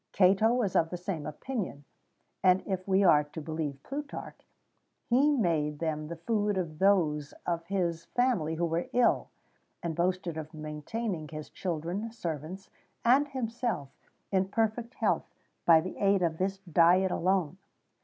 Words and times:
[XVII 0.13 0.17
40] 0.29 0.33
Cato 0.39 0.53
was 0.55 0.75
of 0.75 0.89
the 0.89 0.97
same 0.97 1.25
opinion; 1.27 1.83
and, 2.43 2.63
if 2.65 2.87
we 2.87 3.03
are 3.03 3.23
to 3.23 3.39
believe 3.39 3.83
Plutarch, 3.83 4.47
he 5.05 5.29
made 5.31 5.77
them 5.77 6.07
the 6.07 6.15
food 6.15 6.57
of 6.57 6.79
those 6.79 7.35
of 7.45 7.67
his 7.67 8.05
family 8.05 8.55
who 8.55 8.65
were 8.65 8.89
ill, 8.93 9.29
and 9.83 9.95
boasted 9.95 10.37
of 10.37 10.55
maintaining 10.55 11.27
his 11.27 11.51
children, 11.51 12.11
servants, 12.11 12.71
and 13.05 13.27
himself 13.27 13.89
in 14.31 14.47
perfect 14.47 14.95
health, 14.95 15.29
by 15.67 15.79
the 15.79 15.95
aid 15.99 16.23
of 16.23 16.39
this 16.39 16.57
diet 16.57 17.11
alone. 17.11 17.57